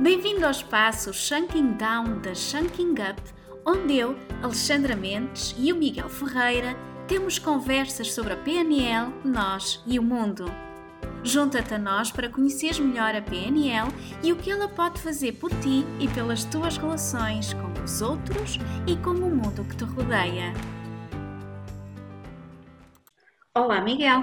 [0.00, 3.20] Bem-vindo ao espaço Shunking Down da Shunking Up,
[3.66, 6.76] onde eu, Alexandra Mendes e o Miguel Ferreira
[7.08, 10.44] temos conversas sobre a PNL, nós e o mundo.
[11.24, 13.88] Junta-te a nós para conheceres melhor a PNL
[14.22, 18.56] e o que ela pode fazer por ti e pelas tuas relações com os outros
[18.86, 20.52] e com o mundo que te rodeia.
[23.52, 24.22] Olá, Miguel.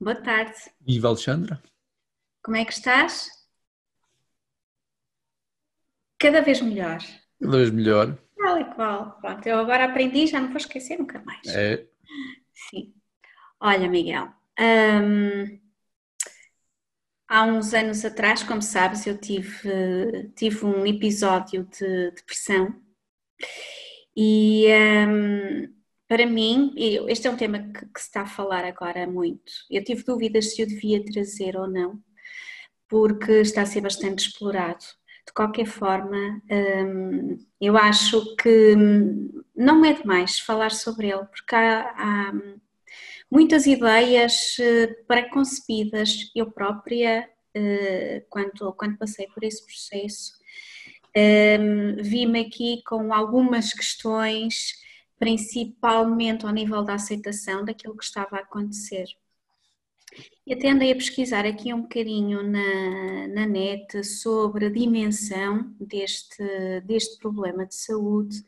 [0.00, 0.56] Boa tarde.
[0.80, 1.62] Viva Alexandra.
[2.42, 3.41] Como é que estás?
[6.22, 6.98] Cada vez melhor.
[7.40, 8.16] Cada vez melhor.
[8.36, 9.18] Tal e qual.
[9.20, 11.44] Pronto, eu agora aprendi, já não vou esquecer nunca mais.
[11.48, 11.84] É.
[12.70, 12.94] Sim.
[13.58, 15.58] Olha, Miguel, hum,
[17.26, 22.72] há uns anos atrás, como sabes, eu tive, tive um episódio de depressão
[24.16, 24.66] e
[25.08, 25.74] hum,
[26.06, 26.72] para mim,
[27.08, 29.52] este é um tema que, que se está a falar agora muito.
[29.68, 32.00] Eu tive dúvidas se eu devia trazer ou não,
[32.88, 34.84] porque está a ser bastante explorado.
[35.26, 38.74] De qualquer forma, hum, eu acho que
[39.54, 42.32] não é demais falar sobre ele, porque há, há
[43.30, 46.30] muitas ideias eh, pré-concebidas.
[46.34, 50.32] Eu própria, eh, quando, quando passei por esse processo,
[51.16, 54.74] hum, vi-me aqui com algumas questões,
[55.18, 59.06] principalmente ao nível da aceitação daquilo que estava a acontecer.
[60.46, 66.44] E até andei a pesquisar aqui um bocadinho na, na net sobre a dimensão deste,
[66.84, 68.42] deste problema de saúde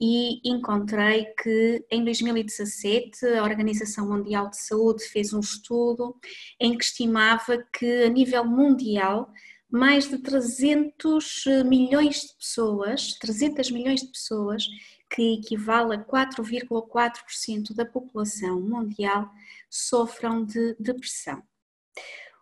[0.00, 6.16] e encontrei que em 2017 a Organização Mundial de Saúde fez um estudo
[6.58, 9.30] em que estimava que a nível mundial
[9.70, 14.64] mais de 300 milhões de pessoas, 300 milhões de pessoas,
[15.10, 19.30] que equivale a 4,4% da população mundial,
[19.70, 21.42] sofram de depressão.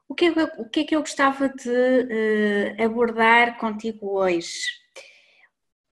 [0.08, 4.83] O que, é, o que é que eu gostava de uh, abordar contigo hoje?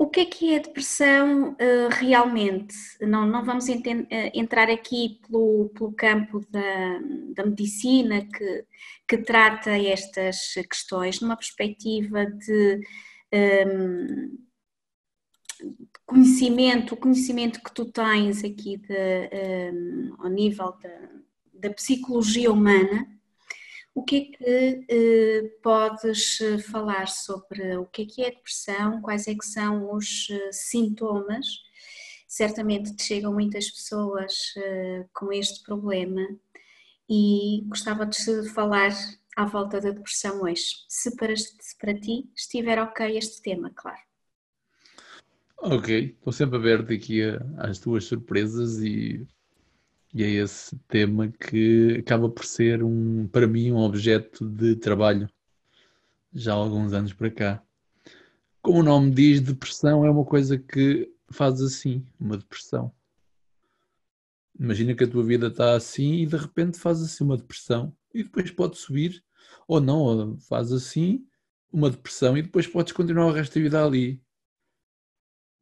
[0.03, 2.75] O que é que é depressão uh, realmente?
[3.03, 3.73] Não, não vamos uh,
[4.35, 6.99] entrar aqui pelo, pelo campo da,
[7.37, 8.67] da medicina que,
[9.07, 12.81] que trata estas questões numa perspectiva de
[13.33, 14.39] um,
[16.05, 23.07] conhecimento, o conhecimento que tu tens aqui de, um, ao nível da, da psicologia humana,
[23.95, 29.03] o que é que eh, podes eh, falar sobre o que é que é depressão,
[29.03, 31.47] quais é que são os eh, sintomas?
[32.27, 34.55] Certamente te chegam muitas pessoas
[35.13, 36.27] com este problema
[37.07, 38.91] e gostava de falar
[39.37, 44.01] à volta da depressão hoje, se para, se para ti estiver ok este tema, claro.
[45.59, 47.21] Ok, estou sempre aberto aqui
[47.59, 49.27] às tuas surpresas e
[50.15, 55.29] e é esse tema que acaba por ser, um, para mim, um objeto de trabalho
[56.33, 57.63] já há alguns anos para cá.
[58.61, 62.93] Como o nome diz, depressão é uma coisa que faz assim, uma depressão.
[64.59, 68.23] Imagina que a tua vida está assim e de repente faz assim uma depressão e
[68.23, 69.25] depois pode subir,
[69.67, 71.27] ou não, ou faz assim
[71.73, 74.23] uma depressão e depois podes continuar o resto da vida ali,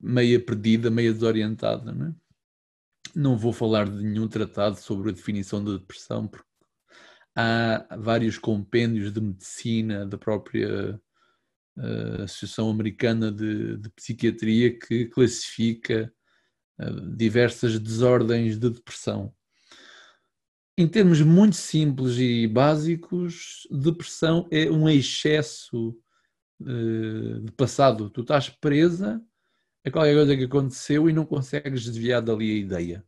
[0.01, 2.15] meia perdida, meia desorientada, não é?
[3.15, 6.47] Não vou falar de nenhum tratado sobre a definição da depressão, porque
[7.35, 11.01] há vários compêndios de medicina da própria
[11.77, 16.13] uh, Associação Americana de, de, Psiquiatria que classifica
[16.81, 19.35] uh, diversas desordens de depressão.
[20.79, 25.97] Em termos muito simples e básicos, depressão é um excesso
[26.61, 28.09] uh, de passado.
[28.09, 29.23] Tu estás presa
[29.85, 33.05] a qualquer coisa que aconteceu e não consegues desviar dali a ideia.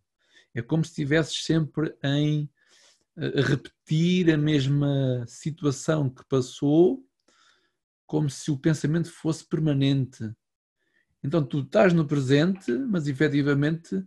[0.55, 2.49] É como se estivesses sempre em
[3.17, 7.05] a repetir a mesma situação que passou,
[8.07, 10.31] como se o pensamento fosse permanente.
[11.23, 14.03] Então tu estás no presente, mas efetivamente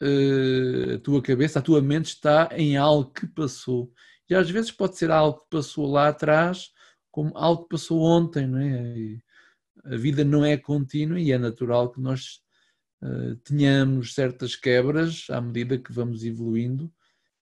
[0.00, 3.92] eh, a tua cabeça, a tua mente está em algo que passou.
[4.28, 6.70] E às vezes pode ser algo que passou lá atrás,
[7.10, 9.18] como algo que passou ontem, não é?
[9.84, 12.40] A vida não é contínua e é natural que nós
[13.02, 16.92] uh, tenhamos certas quebras à medida que vamos evoluindo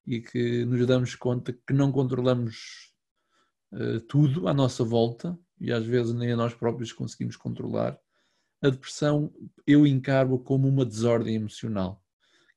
[0.06, 2.92] e que nos damos conta que não controlamos
[3.72, 7.98] uh, tudo à nossa volta e às vezes nem a nós próprios conseguimos controlar.
[8.62, 9.32] A depressão
[9.66, 12.02] eu encaro como uma desordem emocional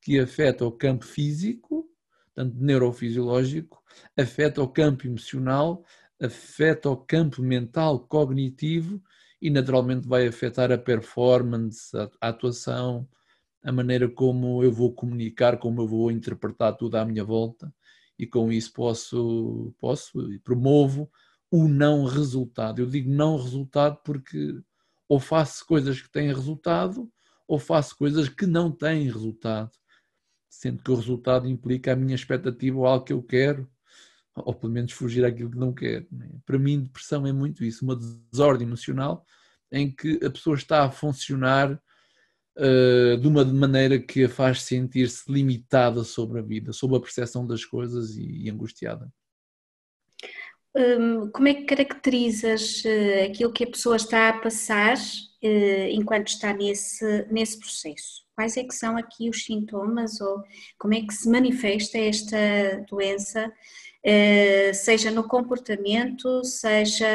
[0.01, 1.88] que afeta o campo físico,
[2.33, 3.83] tanto neurofisiológico,
[4.18, 5.86] afeta o campo emocional,
[6.19, 9.01] afeta o campo mental, cognitivo
[9.42, 13.08] e naturalmente vai afetar a performance, a, atuação,
[13.64, 17.74] a maneira como eu vou comunicar, como eu vou interpretar tudo à minha volta
[18.18, 21.10] e com isso posso, posso e promovo
[21.50, 22.80] o não resultado.
[22.80, 24.62] Eu digo não resultado porque
[25.10, 27.12] ou faço coisas que têm resultado
[27.48, 29.72] ou faço coisas que não têm resultado,
[30.50, 33.70] sendo que o resultado implica a minha expectativa ou algo que eu quero,
[34.36, 36.07] ou pelo menos fugir àquilo que não quero.
[36.12, 36.30] Né?
[36.45, 39.25] Para mim, depressão é muito isso, uma desordem emocional
[39.72, 45.31] em que a pessoa está a funcionar uh, de uma maneira que a faz sentir-se
[45.31, 49.12] limitada sobre a vida, sobre a percepção das coisas e, e angustiada.
[50.74, 56.30] Hum, como é que caracterizas uh, aquilo que a pessoa está a passar uh, enquanto
[56.30, 58.25] está nesse, nesse processo?
[58.33, 60.42] Quais é que são aqui os sintomas ou
[60.80, 62.38] como é que se manifesta esta
[62.89, 63.51] doença,
[64.74, 67.07] seja no comportamento, seja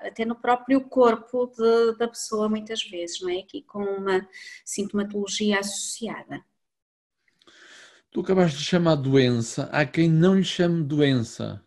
[0.00, 3.38] até no próprio corpo de, da pessoa muitas vezes, não é?
[3.38, 4.26] Aqui com uma
[4.64, 6.44] sintomatologia associada.
[8.10, 11.64] Tu acabaste de chamar doença, há quem não lhe chame doença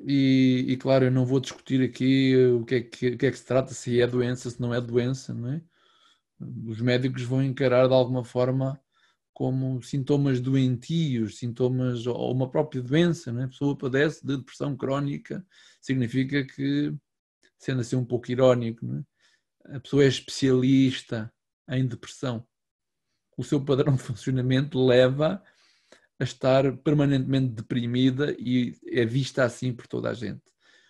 [0.00, 3.30] e, e, claro, eu não vou discutir aqui o que, é que, o que é
[3.30, 5.62] que se trata, se é doença, se não é doença, não é?
[6.66, 8.80] Os médicos vão encarar de alguma forma
[9.38, 13.44] como sintomas doentios, sintomas ou uma própria doença, não é?
[13.44, 15.46] A pessoa padece de depressão crónica,
[15.80, 16.92] significa que,
[17.56, 18.84] sendo assim um pouco irónico,
[19.64, 19.76] é?
[19.76, 21.32] a pessoa é especialista
[21.70, 22.44] em depressão.
[23.36, 25.40] O seu padrão de funcionamento leva
[26.18, 30.42] a estar permanentemente deprimida e é vista assim por toda a gente.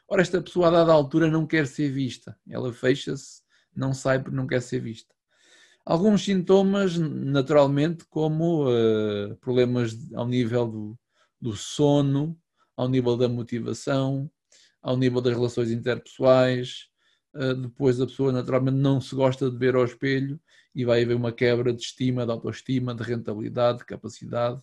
[0.09, 3.43] Ora, esta pessoa a dada altura não quer ser vista, ela fecha-se,
[3.77, 5.15] não sai porque não quer ser vista.
[5.89, 10.99] Alguns sintomas, naturalmente, como uh, problemas ao nível do,
[11.41, 12.39] do sono,
[12.77, 14.31] ao nível da motivação,
[14.83, 16.89] ao nível das relações interpessoais.
[17.35, 20.39] Uh, depois a pessoa naturalmente não se gosta de ver ao espelho
[20.75, 24.63] e vai haver uma quebra de estima, de autoestima, de rentabilidade, de capacidade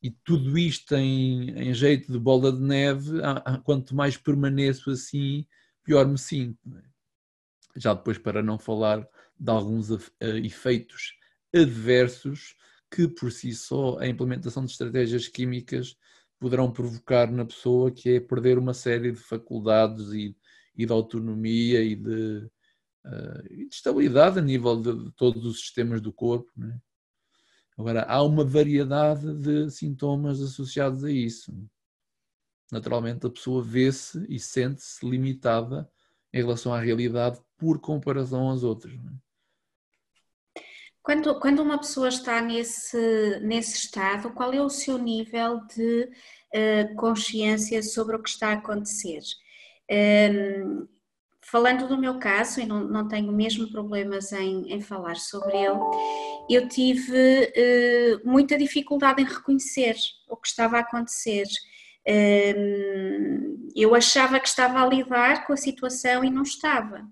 [0.00, 3.18] e tudo isto em, em, jeito de bola de neve,
[3.64, 5.44] quanto mais permaneço assim,
[5.82, 6.60] pior me sinto.
[6.76, 6.82] É?
[7.74, 9.04] Já depois, para não falar
[9.38, 9.88] de alguns
[10.20, 11.14] efeitos
[11.54, 12.56] adversos
[12.90, 15.96] que, por si só, a implementação de estratégias químicas
[16.38, 20.36] poderão provocar na pessoa, que é perder uma série de faculdades e,
[20.76, 22.50] e de autonomia e de,
[23.04, 26.50] uh, de estabilidade a nível de, de, todos os sistemas do corpo.
[26.62, 26.78] É?
[27.78, 31.52] Agora, há uma variedade de sintomas associados a isso.
[32.70, 35.90] Naturalmente, a pessoa vê-se e sente-se limitada
[36.32, 38.94] em relação à realidade por comparação às outras.
[38.94, 39.23] É?
[41.04, 46.94] Quando, quando uma pessoa está nesse, nesse estado, qual é o seu nível de uh,
[46.96, 49.20] consciência sobre o que está a acontecer?
[49.90, 50.88] Um, ehm,
[51.42, 55.78] falando do meu caso, e não, não tenho mesmo problemas em, em falar sobre ele,
[56.48, 59.96] eu tive uh, muita dificuldade em reconhecer
[60.26, 61.44] o que estava a acontecer.
[62.08, 67.06] Uh, eu achava que estava a lidar com a situação e não estava.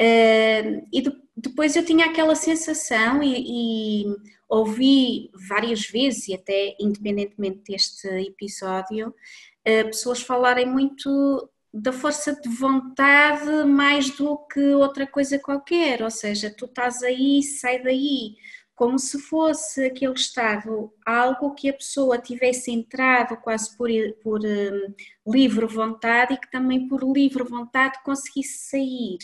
[0.00, 4.16] Uh, e de, depois eu tinha aquela sensação e, e,
[4.48, 12.48] ouvi várias vezes, e até independentemente deste episódio, uh, pessoas falarem muito da força de
[12.48, 18.36] vontade mais do que outra coisa qualquer, ou seja, tu estás aí, sai daí,
[18.74, 23.88] como se fosse aquele estado algo que a pessoa tivesse entrado quase por,
[24.22, 24.94] por um,
[25.32, 29.18] livre vontade e que também por livre vontade conseguisse sair.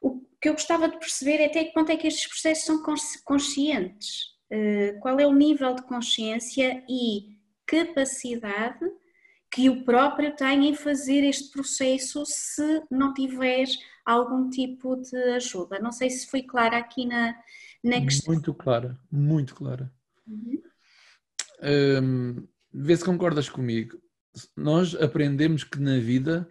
[0.00, 2.82] O que eu gostava de perceber é até quanto é que estes processos são
[3.24, 8.84] conscientes, uh, qual é o nível de consciência e capacidade
[9.50, 13.66] que o próprio tem em fazer este processo se não tiver
[14.06, 15.78] algum tipo de ajuda.
[15.80, 17.34] Não sei se foi clara aqui na,
[17.82, 18.32] na questão.
[18.32, 19.92] Muito clara, muito clara.
[20.26, 20.62] Uhum.
[21.62, 24.00] Um, vê se concordas comigo.
[24.56, 26.48] Nós aprendemos que na vida,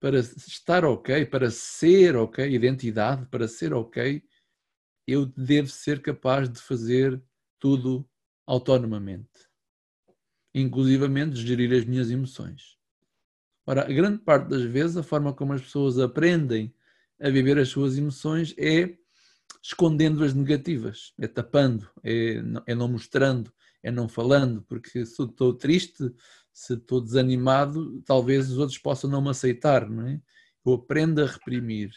[0.00, 4.22] para estar ok, para ser ok, identidade, para ser ok,
[5.06, 7.20] eu devo ser capaz de fazer
[7.58, 8.08] tudo
[8.46, 9.48] autonomamente
[10.54, 12.76] inclusivamente gerir as minhas emoções.
[13.66, 16.74] Ora, a grande parte das vezes a forma como as pessoas aprendem
[17.20, 18.96] a viver as suas emoções é
[19.62, 23.52] escondendo as negativas, é tapando, é, é não mostrando,
[23.82, 26.10] é não falando, porque se estou triste,
[26.58, 30.20] se estou desanimado, talvez os outros possam não me aceitar, não é?
[30.66, 31.92] Eu aprendo a reprimir.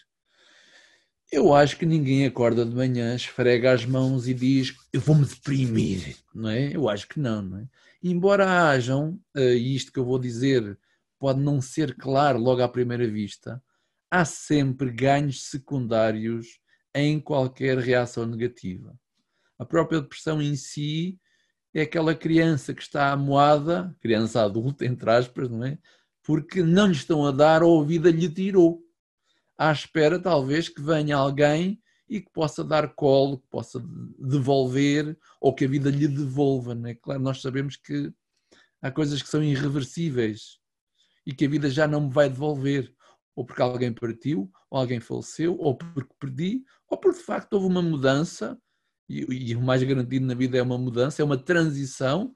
[1.32, 6.15] Eu acho que ninguém acorda de manhã, esfrega as mãos e diz eu vou-me deprimir,
[6.34, 6.75] não é?
[6.75, 7.68] Eu acho que não, não é?
[8.03, 10.77] Embora hajam, eh, e isto que eu vou dizer
[11.18, 13.62] pode não ser claro logo à primeira vista,
[14.12, 16.60] há sempre ganhos secundários
[16.94, 18.96] em qualquer reação negativa.
[19.58, 21.20] A própria depressão em si
[21.74, 25.78] é aquela criança que está amoada, criança adulta, entre aspas, não é?
[26.24, 28.82] porque não lhe estão a dar ou a vida lhe tirou.
[29.58, 33.84] À espera, talvez, que venha alguém e que possa dar colo, que possa
[34.20, 36.75] devolver ou que a vida lhe devolva.
[36.75, 36.96] Não é?
[36.96, 38.12] Claro, nós sabemos que
[38.82, 40.60] há coisas que são irreversíveis
[41.25, 42.94] e que a vida já não me vai devolver,
[43.36, 47.68] ou porque alguém partiu, ou alguém faleceu, ou porque perdi, ou porque de facto houve
[47.68, 48.60] uma mudança,
[49.12, 52.34] e, e o mais garantido na vida é uma mudança, é uma transição,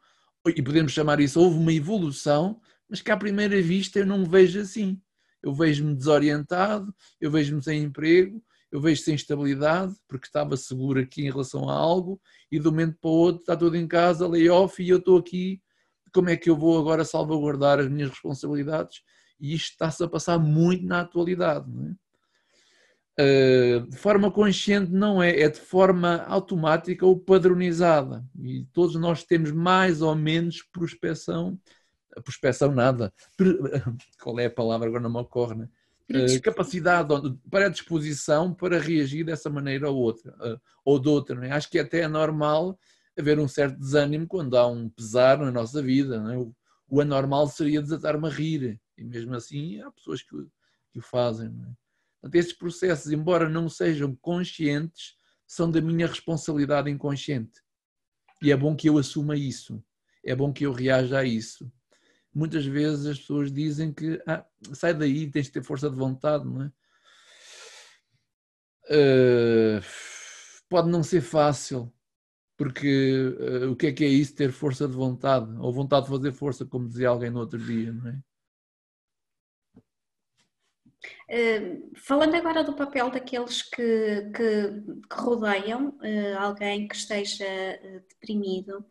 [0.48, 4.60] e podemos chamar isso, houve uma evolução, mas que à primeira vista eu não vejo
[4.60, 5.01] assim.
[5.41, 11.22] Eu vejo-me desorientado, eu vejo-me sem emprego, eu vejo sem estabilidade, porque estava seguro aqui
[11.22, 12.20] em relação a algo,
[12.51, 15.17] e de um momento para o outro está tudo em casa, layoff, e eu estou
[15.17, 15.62] aqui,
[16.13, 19.01] como é que eu vou agora salvaguardar as minhas responsabilidades?
[19.39, 21.70] E isto está-se a passar muito na atualidade.
[21.70, 21.96] Não é?
[23.17, 28.25] Uh, de forma consciente não é, é de forma automática ou padronizada.
[28.41, 31.57] E todos nós temos mais ou menos prospeção,
[32.24, 33.13] prospeção nada,
[34.22, 35.69] qual é a palavra agora não me ocorre, né?
[36.07, 37.10] Uh, capacidade,
[37.72, 41.36] disposição para reagir dessa maneira ou outra, uh, ou de outra.
[41.36, 41.51] Né?
[41.51, 42.77] Acho que até é normal
[43.17, 46.22] haver um certo desânimo quando há um pesar na nossa vida.
[46.22, 46.38] Né?
[46.38, 46.53] O,
[46.88, 50.36] o, anormal seria desatar-me a rir, e mesmo assim há pessoas que,
[50.91, 51.51] que o fazem.
[52.34, 55.15] Esses processos, embora não sejam conscientes,
[55.48, 57.62] são da minha responsabilidade inconsciente.
[58.41, 59.84] E é bom que eu assuma isso.
[60.24, 61.72] É bom que eu reaja a isso
[62.36, 66.44] muitas vezes as pessoas dizem que ah, sai daí, tens de ter força de vontade,
[66.44, 66.72] não é?
[68.88, 69.82] Uh,
[70.70, 71.91] pode não ser fácil,
[72.58, 75.50] porque uh, o que é que é isso, ter força de vontade?
[75.58, 78.20] Ou vontade de fazer força, como dizia alguém no outro dia, não é?
[81.29, 85.97] Uh, falando agora do papel daqueles que, que, que rodeiam
[86.39, 87.45] alguém que esteja
[88.09, 88.85] deprimido,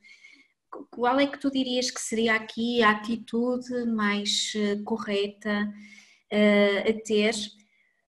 [0.90, 5.72] qual é que tu dirias que seria aqui a atitude mais eh, correta
[6.32, 7.34] uh, a ter?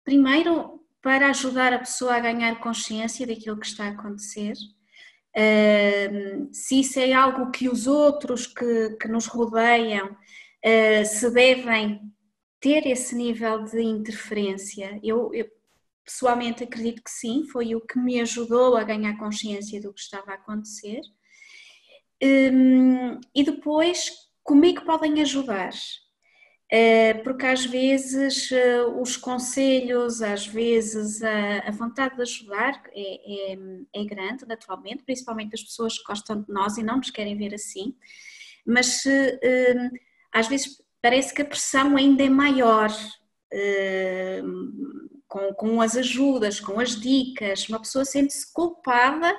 [0.04, 4.54] Primeiro, para ajudar a pessoa a ganhar consciência daquilo que está a acontecer.
[5.36, 12.02] Uh, se isso é algo que os outros que, que nos rodeiam uh, se devem
[12.62, 15.50] ter esse nível de interferência, eu, eu
[16.06, 20.32] pessoalmente acredito que sim, foi o que me ajudou a ganhar consciência do que estava
[20.32, 21.02] a acontecer.
[22.24, 24.12] Um, e depois,
[24.44, 25.72] como é que podem ajudar?
[26.72, 33.54] Uh, porque às vezes uh, os conselhos, às vezes a, a vontade de ajudar é,
[33.54, 33.58] é,
[33.94, 37.54] é, grande, naturalmente, principalmente as pessoas que gostam de nós e não nos querem ver
[37.54, 37.94] assim,
[38.66, 39.98] mas uh,
[40.32, 42.90] às vezes parece que a pressão ainda é maior
[45.32, 49.34] com, com as ajudas, com as dicas, uma pessoa sente-se culpada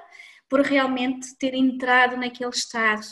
[0.49, 3.07] por realmente ter entrado naquele estado.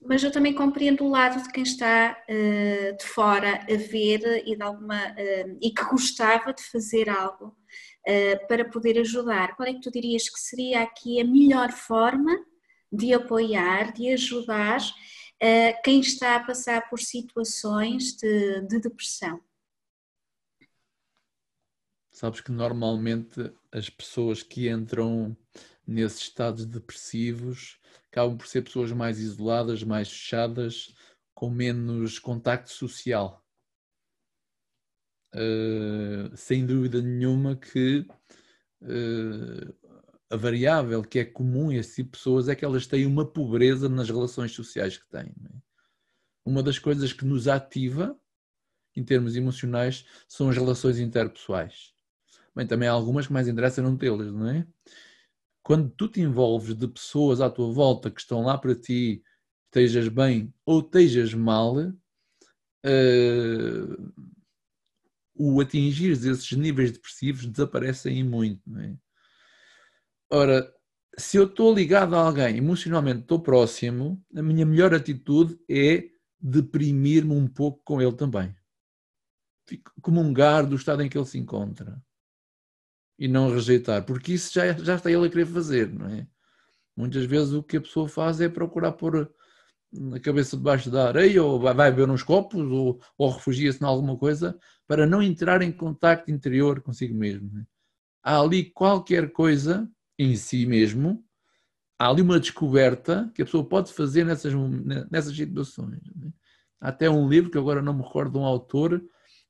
[0.00, 4.54] Mas eu também compreendo o lado de quem está uh, de fora a ver e,
[4.54, 9.56] de alguma, uh, e que gostava de fazer algo uh, para poder ajudar.
[9.56, 12.38] Qual é que tu dirias que seria aqui a melhor forma
[12.92, 14.80] de apoiar, de ajudar
[15.84, 19.40] quem está a passar por situações de, de depressão?
[22.10, 25.36] Sabes que normalmente as pessoas que entram
[25.86, 27.78] nesses estados depressivos,
[28.10, 30.94] acabam por ser pessoas mais isoladas, mais fechadas,
[31.34, 33.42] com menos contacto social.
[35.34, 38.06] Uh, sem dúvida nenhuma que
[38.82, 39.87] uh,
[40.30, 43.24] a variável que é comum a esse tipo de pessoas é que elas têm uma
[43.24, 45.34] pobreza nas relações sociais que têm.
[45.44, 45.54] É?
[46.44, 48.18] Uma das coisas que nos ativa,
[48.94, 51.92] em termos emocionais, são as relações interpessoais.
[52.54, 54.66] Bem, também há algumas que mais interessam não tê-las, não é?
[55.68, 59.22] quando tu te envolves de pessoas à tua volta que estão lá para ti,
[59.66, 61.92] estejas bem ou estejas mal, uh,
[65.34, 68.62] o atingir esses níveis depressivos desaparecem muito.
[68.78, 68.96] É?
[70.30, 70.72] Ora,
[71.16, 76.04] se eu estou ligado a alguém, emocionalmente estou próximo, a minha melhor atitude é
[76.38, 78.54] deprimir-me um pouco com ele também.
[79.66, 82.00] Fico comungar do estado em que ele se encontra
[83.18, 86.26] e não rejeitar, porque isso já, já está ele a querer fazer, não é?
[86.96, 89.32] Muitas vezes o que a pessoa faz é procurar pôr
[90.14, 94.16] a cabeça debaixo da areia, ou vai, beber uns copos, ou, ou refugia-se em alguma
[94.16, 97.58] coisa, para não entrar em contacto interior consigo mesmo.
[97.58, 97.66] É?
[98.22, 101.24] Há ali qualquer coisa em si mesmo,
[101.98, 104.52] há ali uma descoberta que a pessoa pode fazer nessas,
[105.10, 106.00] nessas situações.
[106.22, 106.28] É?
[106.80, 109.02] Há até um livro que agora não me recordo de um autor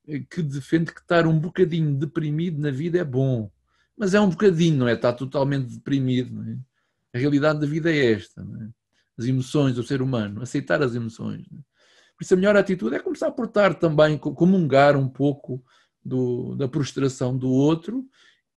[0.06, 3.50] eh, que defende que estar um bocadinho deprimido na vida é bom
[3.98, 4.92] mas é um bocadinho, não é?
[4.92, 6.40] Está totalmente deprimido.
[6.42, 7.18] É?
[7.18, 8.40] A realidade da vida é esta.
[8.40, 8.68] É?
[9.18, 11.44] As emoções do ser humano, aceitar as emoções.
[11.52, 11.56] É?
[12.16, 15.62] Por isso a melhor atitude é começar a portar também, comungar um pouco
[16.04, 18.04] do, da prostração do outro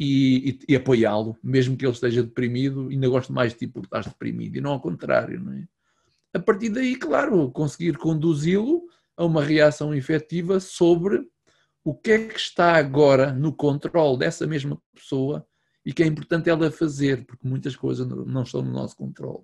[0.03, 3.83] e, e, e apoiá-lo, mesmo que ele esteja deprimido, ainda gosto mais de ti por
[3.83, 5.67] estás deprimido, e não ao contrário, não é?
[6.33, 8.81] A partir daí, claro, conseguir conduzi-lo
[9.15, 11.23] a uma reação efetiva sobre
[11.83, 15.45] o que é que está agora no controle dessa mesma pessoa
[15.85, 19.43] e que é importante ela fazer, porque muitas coisas não estão no nosso controle.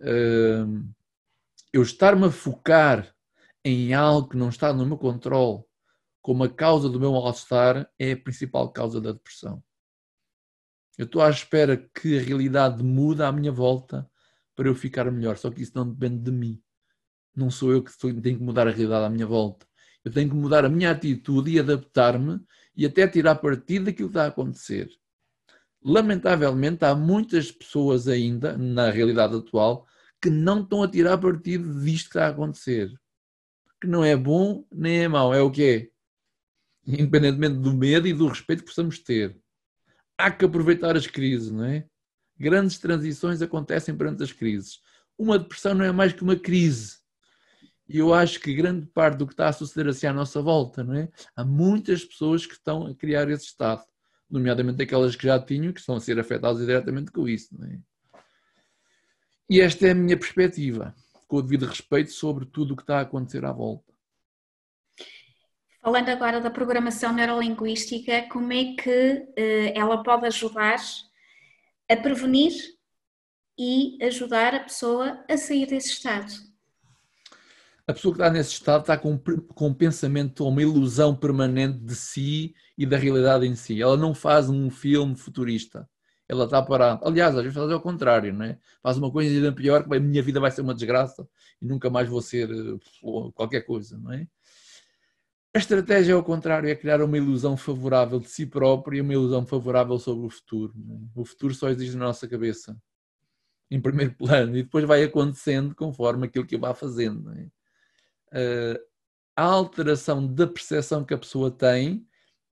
[0.00, 0.64] É?
[1.74, 3.14] Eu estar-me a focar
[3.62, 5.62] em algo que não está no meu controle
[6.22, 9.62] como a causa do meu mal-estar é a principal causa da depressão.
[10.96, 14.08] Eu estou à espera que a realidade mude à minha volta
[14.54, 16.62] para eu ficar melhor, só que isso não depende de mim.
[17.34, 19.66] Não sou eu que tenho que mudar a realidade à minha volta.
[20.04, 22.40] Eu tenho que mudar a minha atitude e adaptar-me
[22.76, 24.90] e até tirar partido daquilo que está a acontecer.
[25.82, 29.86] Lamentavelmente, há muitas pessoas ainda, na realidade atual,
[30.20, 32.92] que não estão a tirar partido disto que está a acontecer.
[33.80, 35.91] Que não é bom nem é mau, é o que é
[36.86, 39.36] independentemente do medo e do respeito que possamos ter.
[40.18, 41.86] Há que aproveitar as crises, não é?
[42.38, 44.80] Grandes transições acontecem perante as crises.
[45.16, 46.96] Uma depressão não é mais que uma crise.
[47.88, 50.82] E eu acho que grande parte do que está a suceder assim à nossa volta,
[50.82, 51.08] não é?
[51.36, 53.84] Há muitas pessoas que estão a criar esse estado,
[54.30, 57.78] nomeadamente aquelas que já tinham, que estão a ser afetadas diretamente com isso, não é?
[59.50, 60.94] E esta é a minha perspectiva,
[61.28, 63.91] com o devido respeito sobre tudo o que está a acontecer à volta.
[65.82, 70.78] Falando agora da programação neurolinguística, como é que uh, ela pode ajudar
[71.90, 72.52] a prevenir
[73.58, 76.32] e ajudar a pessoa a sair desse estado?
[77.84, 81.80] A pessoa que está nesse estado está com, com um pensamento ou uma ilusão permanente
[81.80, 83.82] de si e da realidade em si.
[83.82, 85.90] Ela não faz um filme futurista.
[86.28, 87.04] Ela está parada.
[87.04, 88.56] Aliás, às vezes faz ao contrário, não é?
[88.80, 91.28] Faz uma coisa ainda pior, que a minha vida vai ser uma desgraça
[91.60, 94.28] e nunca mais vou ser uh, qualquer coisa, não é?
[95.54, 99.46] A estratégia, ao contrário, é criar uma ilusão favorável de si próprio e uma ilusão
[99.46, 100.72] favorável sobre o futuro.
[100.90, 101.20] É?
[101.20, 102.74] O futuro só existe na nossa cabeça,
[103.70, 107.30] em primeiro plano, e depois vai acontecendo conforme aquilo que eu vá fazendo.
[107.32, 108.76] É?
[108.76, 108.80] Uh,
[109.36, 112.06] a alteração da percepção que a pessoa tem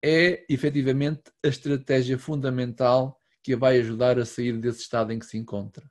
[0.04, 5.26] é, efetivamente, a estratégia fundamental que a vai ajudar a sair desse estado em que
[5.26, 5.88] se encontra.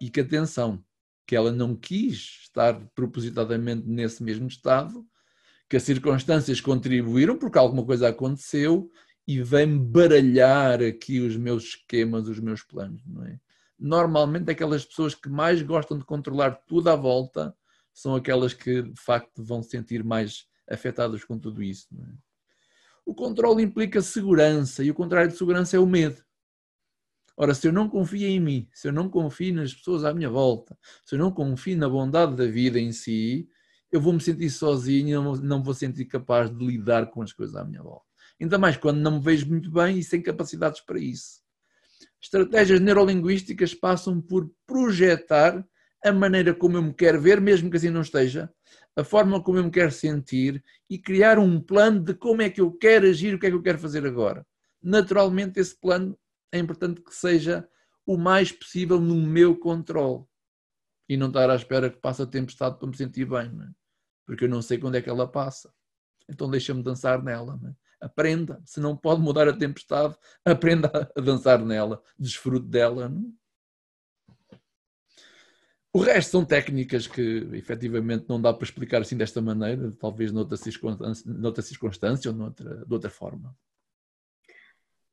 [0.00, 0.82] E que, atenção,
[1.26, 5.06] que ela não quis estar propositadamente nesse mesmo estado,
[5.68, 8.90] que as circunstâncias contribuíram porque alguma coisa aconteceu
[9.26, 13.40] e vem baralhar aqui os meus esquemas, os meus planos, não é?
[13.78, 17.54] Normalmente aquelas pessoas que mais gostam de controlar tudo à volta
[17.92, 21.88] são aquelas que de facto vão se sentir mais afetadas com tudo isso.
[21.98, 22.06] É?
[23.04, 26.24] O controle implica segurança e o contrário de segurança é o medo.
[27.36, 30.30] Ora, se eu não confio em mim, se eu não confio nas pessoas à minha
[30.30, 33.48] volta, se eu não confio na bondade da vida em si,
[33.90, 37.56] eu vou me sentir sozinho, não, não vou sentir capaz de lidar com as coisas
[37.56, 38.04] à minha volta.
[38.40, 41.40] Ainda mais quando não me vejo muito bem e sem capacidades para isso.
[42.20, 45.66] Estratégias neurolinguísticas passam por projetar
[46.04, 48.50] a maneira como eu me quero ver, mesmo que assim não esteja,
[48.94, 52.60] a forma como eu me quero sentir e criar um plano de como é que
[52.60, 54.46] eu quero agir, o que é que eu quero fazer agora.
[54.82, 56.18] Naturalmente, esse plano
[56.52, 57.66] é importante que seja
[58.04, 60.24] o mais possível no meu controle
[61.08, 63.50] e não estar à espera que passe a tempestade para me sentir bem.
[63.50, 63.70] Não é?
[64.26, 65.72] porque eu não sei quando é que ela passa.
[66.28, 67.56] Então deixa-me dançar nela.
[67.62, 67.72] Né?
[68.00, 68.60] Aprenda.
[68.66, 72.02] Se não pode mudar a tempestade, aprenda a dançar nela.
[72.18, 73.08] Desfrute dela.
[73.08, 73.22] Né?
[75.92, 80.56] O resto são técnicas que efetivamente não dá para explicar assim desta maneira, talvez noutra
[80.56, 83.56] circunstância, noutra circunstância ou noutra, de outra forma.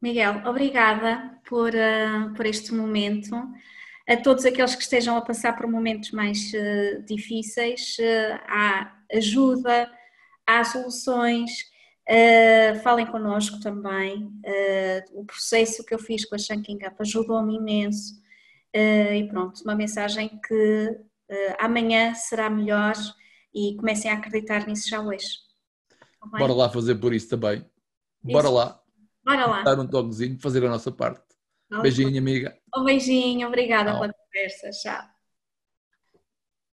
[0.01, 3.33] Miguel, obrigada por, uh, por este momento
[4.07, 9.89] a todos aqueles que estejam a passar por momentos mais uh, difíceis, uh, há ajuda,
[10.45, 11.51] há soluções,
[12.09, 14.29] uh, falem connosco também.
[15.13, 18.21] o processo que eu fiz com a Shanking Up ajudou-me imenso
[18.75, 20.97] e pronto, uma mensagem que
[21.59, 22.95] amanhã será melhor
[23.53, 25.37] e comecem a acreditar nisso já hoje.
[26.19, 27.63] Tá Bora lá fazer por isso também.
[28.23, 28.55] Bora isso.
[28.55, 28.81] lá.
[29.23, 29.61] Bora lá.
[29.61, 31.32] Dar um toquezinho, fazer a nossa parte.
[31.81, 32.57] Beijinho, amiga.
[32.75, 34.01] Um beijinho, obrigada Tchau.
[34.01, 34.69] pela conversa.
[34.71, 35.12] Tchau.